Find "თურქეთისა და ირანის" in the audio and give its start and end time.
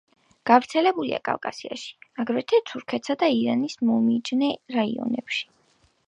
2.71-3.77